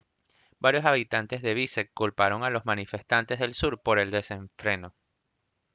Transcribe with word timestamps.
varios 0.59 0.85
habitantes 0.85 1.43
de 1.43 1.53
biskek 1.53 1.93
culparon 1.93 2.43
a 2.43 2.49
los 2.49 2.65
manifestantes 2.65 3.37
del 3.37 3.53
sur 3.53 3.77
por 3.83 3.99
el 3.99 4.09
desenfreno 4.09 4.95